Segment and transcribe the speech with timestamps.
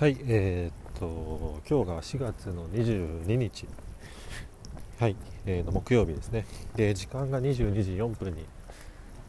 [0.00, 3.66] はい、えー、っと、今日が4月の22日、
[4.98, 6.46] はい、えー、の木曜日ですね。
[6.74, 8.46] で、時間が22時4分に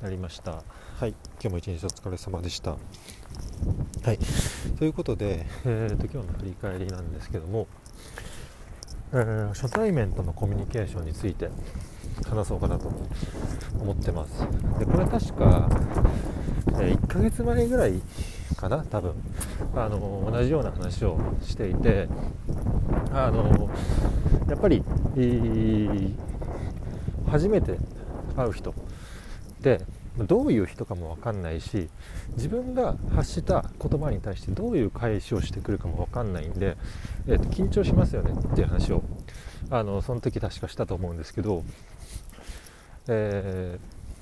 [0.00, 0.62] なりました。
[1.00, 2.70] はい、今日も一日お疲れ様でした。
[2.70, 4.18] はい、
[4.78, 7.66] ということで、えー、っと、今日の振り返りなんですけども、
[9.12, 11.50] えー、初対面とのコミュニケーションについて
[12.28, 12.92] 話そうかなと
[13.80, 14.46] 思ってます。
[14.78, 15.68] で、これ確か、
[16.80, 18.00] え1ヶ月前ぐらい
[18.56, 19.14] かな多分。
[19.74, 22.08] あの同じような話をしていて
[23.12, 23.70] あの
[24.48, 24.82] やっぱり、
[27.30, 27.78] 初めて
[28.36, 28.74] 会う人
[29.60, 29.84] で
[30.18, 31.88] どういう人かも分かんないし
[32.34, 36.76] 自分が発した言葉に対してどういう返しをしてくるかも分かんないんで、
[37.28, 39.02] えー、と緊張しますよねっていう話を
[39.70, 41.62] あのその時確かしたと思うんですけど、
[43.06, 43.78] え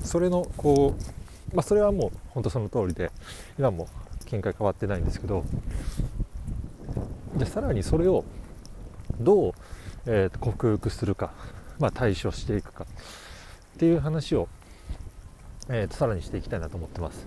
[0.00, 3.10] ー、それのこう、まあ、それはもう本当その通りで
[3.58, 3.88] 今も
[4.30, 5.44] 見解変わってないんですけど
[7.36, 8.24] でさらにそれを
[9.18, 9.52] どう、
[10.06, 11.32] えーと、克服するか、
[11.78, 14.48] まあ、対処していくかっていう話を、
[15.68, 17.26] えーと、さらにしていきたいなと思ってます。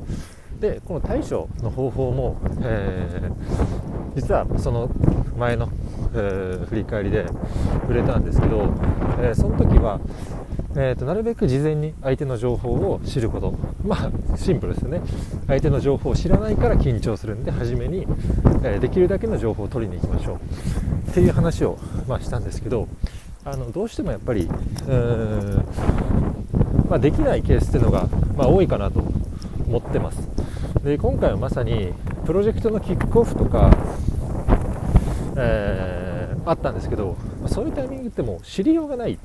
[0.59, 4.89] でこの対処の方法も、えー、実はその
[5.37, 5.69] 前の、
[6.13, 7.25] えー、振り返りで
[7.81, 8.69] 触れたんですけど、
[9.19, 9.99] えー、その時は
[10.75, 13.53] えーと、なるべく事前に相手の情報を知ること。
[13.85, 15.01] まあシンプルですよね。
[15.47, 18.07] 相手の情報を知らないから緊張するんで初めに、
[18.63, 21.09] えー、できるだけの情報を取りに行きましょう。
[21.11, 22.87] っていう話を、まあ、したんですけど
[23.45, 24.49] あのどうしてもやっぱり、
[24.87, 25.65] うん
[26.89, 29.03] まあ、できないケースっていうのが、まあ、多いかなと
[29.67, 30.27] 思ってます。
[30.83, 31.93] で今回はまさに
[32.25, 33.69] プロジェクトのキックオフとか、
[35.37, 37.15] えー、あったんですけど
[37.47, 39.19] そういうタイミングってもう知りようがない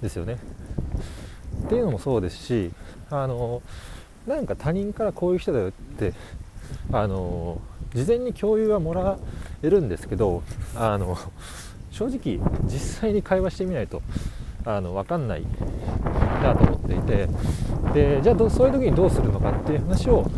[0.00, 0.38] ですよね。
[1.64, 2.70] っていうのもそうですし
[3.10, 3.62] あの
[4.26, 6.12] なんか他人からこういう人だよって
[6.92, 7.60] あの
[7.94, 9.18] 事前に共有はもら
[9.62, 10.42] えるんですけど
[10.74, 11.16] あの
[11.90, 14.02] 正直実際に会話してみないと
[14.64, 15.44] あの分かんない
[16.42, 17.28] なと思っていて
[17.92, 20.28] でじゃあそういう時にどうするのかっていう話を、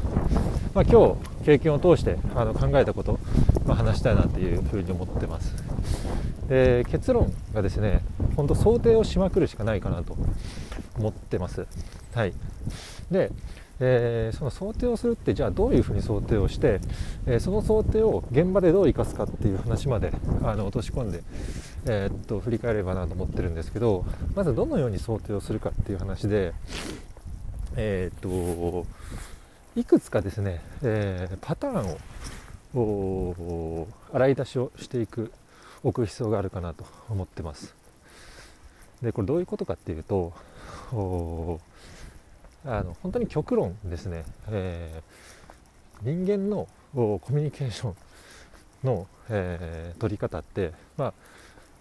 [0.74, 3.18] まあ、今日経験を通してあの考えたこと、
[3.64, 5.54] まあ、話したいなというふうに思ってます。
[6.48, 8.02] で結論がですね
[8.36, 10.16] 本当想定をしまくるしかないかなと
[10.98, 11.66] 思ってます。
[12.14, 12.32] はい、
[13.10, 13.30] で、
[13.78, 16.80] えー、その想定をするってじゃあどういうふうに想定をして、
[17.26, 21.22] えー、その想定を現場でどう生かすかっていう話まであの落とし込んで、
[21.86, 24.04] えー、っと振り返ればなと思ってるんですけど
[24.34, 26.54] まずどのように想定をするかっていう話で、
[27.76, 28.86] えっと
[29.76, 35.30] いくつかですね、えパターンを洗い出しをしていく
[35.84, 37.75] 置く必要があるかなと思ってます。
[39.02, 40.32] でこれどういうことかっていうと
[42.64, 47.94] あの本当に極論ですね、えー、人間のコミュニケーション
[48.84, 51.12] の、えー、取り方って、まあ、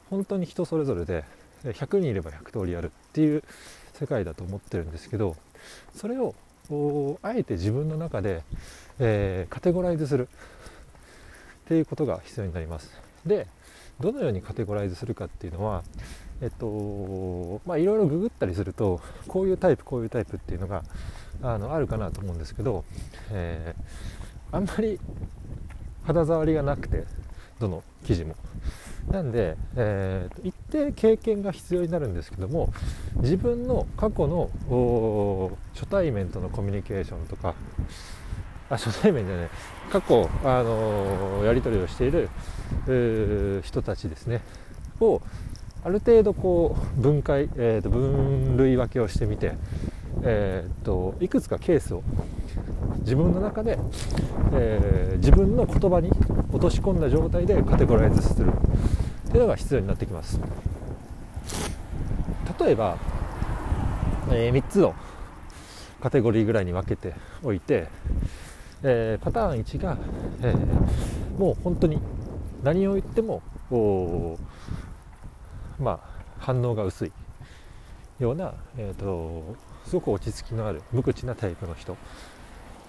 [0.10, 1.24] 本当に人それぞれで
[1.64, 3.44] 100人いれば100通りやるっていう
[3.94, 5.36] 世界だと思ってるんですけど
[5.96, 6.36] それを
[7.22, 8.44] あえて自分の中で、
[9.00, 10.28] えー、カテゴライズする
[11.66, 12.92] っていうことが必要になります。
[13.26, 13.48] で
[14.00, 15.84] どのようにカテゴライズするかっていうのは
[16.42, 20.84] えっとまあいろいろググったりするとこういうタイプこういうタイプっていうのが
[21.42, 22.84] あのあるかなと思うんですけど、
[23.32, 25.00] えー、あんまり
[26.04, 27.04] 肌触りがなくて
[27.60, 28.36] どの記事も。
[29.10, 32.74] なんで、えー、一定経験が必要になるんですけども
[33.18, 34.50] 自分の過去の
[35.76, 37.54] 初対面とのコミュニケーションとか
[38.68, 39.50] あ初対面じゃない
[39.92, 44.42] 過去、あのー、やり取りをしている人たちですね
[45.00, 45.22] を
[45.86, 49.54] ある程度こう分解、えー、と分類分けをしてみて、
[50.24, 52.02] えー、といくつかケースを
[53.02, 53.78] 自分の中で、
[54.54, 56.10] えー、自分の言葉に
[56.52, 60.40] 落とし込んだ状態でカテゴライズするっていうのが必要になってきます。
[62.60, 62.98] 例えば、
[64.32, 64.96] えー、3つの
[66.02, 67.14] カテゴリーぐらいに分けて
[67.44, 67.90] おいて、
[68.82, 69.98] えー、パターン1が、
[70.42, 72.00] えー、もう本当に
[72.64, 73.44] 何を言っても
[75.80, 76.00] まあ、
[76.40, 77.12] 反応が薄い
[78.20, 79.56] ような、えーと、
[79.86, 81.98] すごく落ち着きのある無口なタイプの人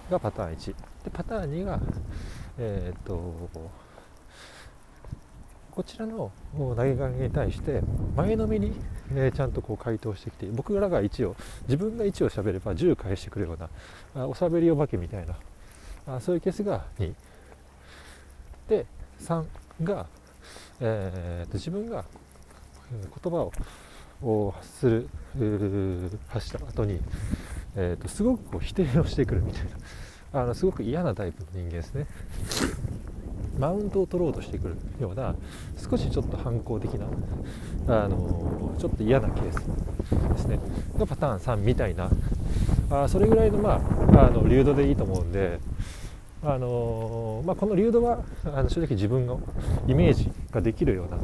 [0.09, 0.75] がパターン1で
[1.11, 1.79] パターン2が、
[2.57, 3.49] えーと、
[5.71, 7.81] こちらの投げかけに対して
[8.15, 8.75] 前のめりに、
[9.13, 13.69] えー、ちゃんとこう回答してきて僕らが1を自分が1を喋れば10返してくるような
[14.23, 15.35] あおしゃべりお化けみたいな
[16.07, 17.13] あそういうケースが2
[18.69, 18.85] で
[19.19, 19.45] 3
[19.83, 20.07] が、
[20.79, 22.05] えーと自分が
[22.91, 23.49] 言葉
[24.21, 25.09] を発する
[26.27, 26.99] 発した後に、
[27.75, 29.69] えーと、すごくこう否定をしてくるみたいな。
[30.33, 32.05] あのすごく嫌なタイプの人間ですね。
[33.57, 35.35] マウントを取ろうとしてくるような
[35.89, 37.07] 少しちょっと反抗的な、
[37.87, 39.55] あのちょっと嫌なケース
[40.33, 40.59] ですね。
[40.97, 42.09] がパターン3みたいな。
[42.89, 43.81] あそれぐらいの,、ま
[44.15, 45.59] あ、あの流動でいいと思うんで、
[46.43, 49.41] あのまあ、この流動はあの正直自分の
[49.87, 51.17] イメージができるような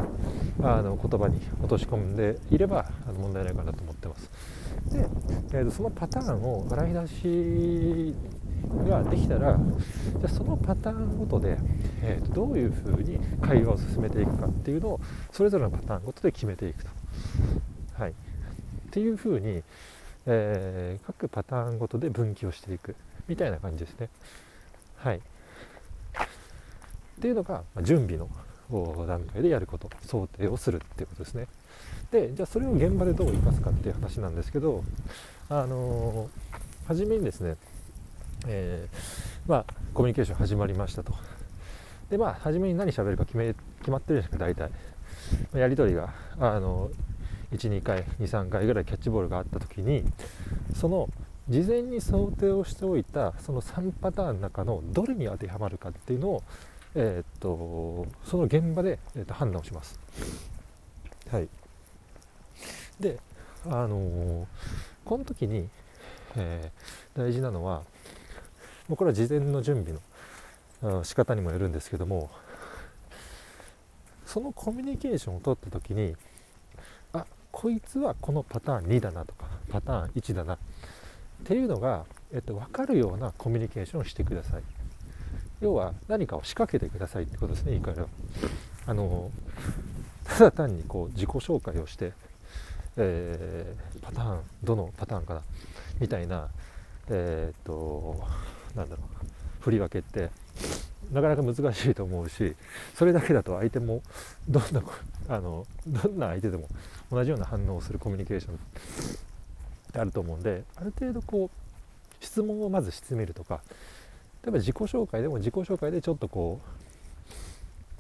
[0.62, 4.32] あの言葉に落とし込んでいればあの問題ないかなと思ってます。
[4.92, 5.08] で、
[5.54, 8.16] えー、とそのパターンを洗い出し
[8.88, 9.58] ができたら
[10.20, 11.58] じゃそのパターンごとで、
[12.02, 15.02] えー、とどういうふうに会話を進めていくかっていうのを
[15.32, 16.90] それぞれのパターンごとで決めていくと。
[17.94, 18.14] はい、っ
[18.92, 19.64] ていうふうに、
[20.26, 22.96] えー、各パターンごとで分岐をしていく
[23.28, 24.10] みたいな感じですね。
[24.98, 25.22] はい、っ
[27.22, 28.30] ていうのが、準備の
[29.08, 31.48] 段階でやること想定をするっていうことですね。
[32.12, 34.84] でじゃあそれを現場でどう生かすかっていう話なんですけど
[35.50, 37.58] あのー、初めにですね
[38.48, 41.14] えー、まあ、コミュニケーション始まりましたと。
[42.10, 44.70] で、まあ、初めに何喋るか決め決まってるじゃないですか、大
[45.54, 45.60] 体。
[45.60, 46.90] やり取りが、あの、
[47.52, 50.04] 1、2回、2、3回ぐらいキャッチボールがあった時に、
[50.76, 51.10] その、
[51.50, 56.44] 事前に想定をしておいた、その3パターンの中のどれに当てはまるかっていうのを、
[56.96, 60.00] え、っと、その現場で、え、っと判断をします。
[61.30, 61.48] はい。
[63.00, 63.20] で、
[63.66, 64.46] あのー、
[65.06, 65.68] この時に、
[66.36, 67.84] えー、大事なのは、
[68.88, 69.94] もうこれは事前の準備
[70.82, 72.30] の仕方にもよるんですけども
[74.26, 76.16] そのコミュニケーションを取った時に
[77.14, 80.58] あこいつはこのパターン2だなとかパターン1だなっ
[81.46, 84.64] ていうのが、えっと、分かるようなコミュニケーションをしてください
[85.62, 88.08] 要は何かを仕掛けてくださいってことですね言い換えれば。
[88.86, 89.32] あの
[90.26, 92.14] ただ単にこう自己紹介をして、
[92.98, 95.42] えー、パターンどのパターンかな
[96.00, 96.48] みたいな
[97.10, 98.22] えー、っと
[98.76, 99.26] なんだろう
[99.62, 100.30] 振り分けって
[101.12, 102.56] なかなか難しいと思うし
[102.96, 104.02] それだけだと相手も
[104.48, 104.82] どんな
[105.30, 106.68] あのどんな相手でも
[107.12, 108.58] 同じような反応をするコミュニケーションっ
[109.92, 113.62] てあると思うんである程度こう質問をまずしてみるとか
[114.44, 116.60] 例えば自己紹介でも自己紹介でちょっとこ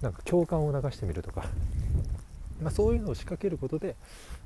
[0.02, 1.46] うなんか共感を流してみるとか、
[2.62, 3.96] まあ、そういうのを仕掛けることで、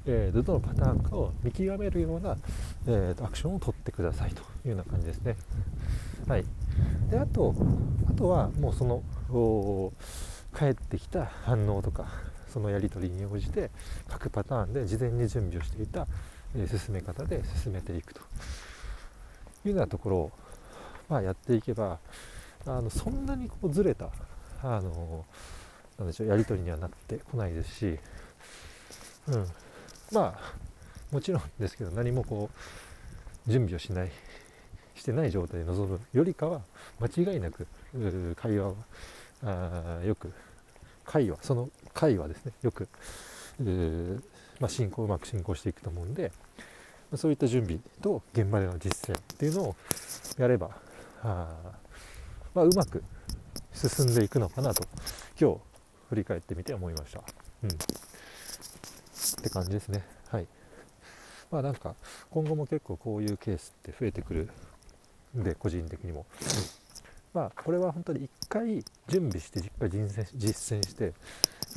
[0.06, 2.38] えー、どのパターンかを見極めるような、
[2.88, 5.36] えー、アクションを取ってくださいというような感じですね。
[6.28, 6.46] はい、
[7.10, 7.56] であと
[8.08, 9.02] あとはもうその
[10.56, 12.08] 帰ってきた反応とか
[12.54, 13.72] そのやり取りに応じて
[14.08, 16.08] 各パターンで事前に準備をしていた、
[16.56, 18.24] え進め方で進めていくとい
[19.66, 20.32] うようなところを、
[21.09, 22.00] まあ、やっていけば
[22.65, 24.09] あのそんなにこうずれた
[24.62, 25.25] あの
[25.98, 27.98] なんでしょうやり取りにはなってこないですし、
[29.27, 29.48] うん、
[30.12, 30.54] まあ
[31.12, 32.50] もちろんですけど何もこ
[33.48, 34.12] う準備をしない
[34.95, 36.62] してない状態で臨むよりかは
[37.00, 37.68] 間違いなく
[38.36, 38.74] 会話は
[39.44, 40.33] あよく
[41.06, 42.89] 会話その会話ですねよく、
[44.60, 46.31] まあ、進行うまく進行していくと思うんで
[47.15, 49.75] そういった準備と現場での実践っていうのを
[50.38, 50.71] やれば
[51.24, 51.48] あ、
[52.54, 53.04] まあ、うまく
[53.74, 54.84] 進んでいくのかなと
[55.40, 55.60] 今日
[56.10, 57.22] 振り返ってみて思いました。
[57.64, 57.74] うん、っ
[59.44, 60.04] て感じですね。
[60.30, 60.48] はい。
[61.52, 61.96] まあなんか
[62.30, 64.50] 今後も結構こういうケースって増えてくる
[65.38, 66.25] んで個人的にも、
[67.34, 71.13] まあこれは本当に1回準備して1回実践実践して、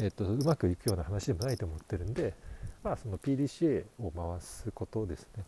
[0.01, 2.35] えーと、うまくいくような話でもないと思ってるんで
[2.83, 5.45] まあその PDCA を回すことですね、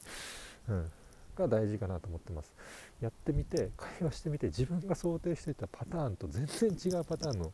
[0.68, 0.90] うん、
[1.36, 2.52] が大事かなと思ってます。
[3.00, 7.52] やってみて会話してみて自分が想定していたパターンと全然違うパターンの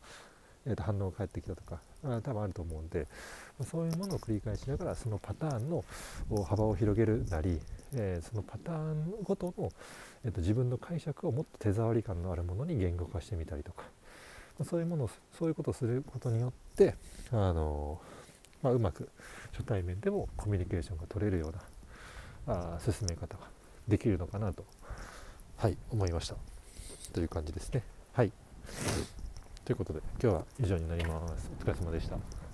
[0.68, 3.06] えー、と反応が返ってきたとかあ多分あると思うんで
[3.64, 5.84] そういうものを繰り返しながらそのパターンの
[6.44, 7.58] 幅を広げるなり、
[7.94, 9.72] えー、そのパターンごとの、
[10.24, 13.84] えー、と自分の解釈をもっと手触り感のあるものに言語化してみたりとか
[14.64, 16.96] そういうものをそういうことをすることによって
[17.30, 18.00] あの、
[18.62, 19.08] まあ、うまく
[19.52, 21.52] 初対面でもコミュニケーションが取れるよう
[22.50, 23.57] なあ進め方が
[23.88, 24.64] できるのかなと、
[25.56, 26.36] はい、思いました。
[27.12, 27.82] という感じですね。
[28.12, 28.32] はい。
[29.64, 31.50] ということで今日は以上になります。
[31.60, 32.47] お疲れ様でした。